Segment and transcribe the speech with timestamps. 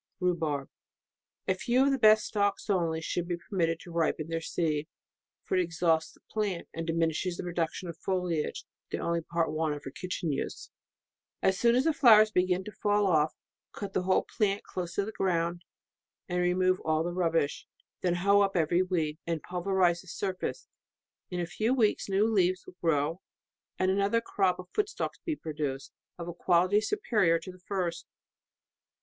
[0.19, 0.67] Rhubarb.—
[1.47, 4.87] A few of the best stalks only, should be permitted to ripen their seed;
[5.43, 9.51] for it exhausts the plant, and diminishes the pro duction of foliage, the only part
[9.51, 10.71] wanted for kitchen use.
[11.43, 13.35] As soon as the flowers begin to fall off,
[13.73, 15.63] cut the whole plant, close to the ground,
[16.27, 17.67] and re move all the rubbish.
[18.01, 20.67] Then hoe up every weed, and pulverize the surface.
[21.29, 23.21] In a few weeks, new leaves will grow,
[23.77, 28.07] and another crop of foot stalks be produced, of a quality superior to the first.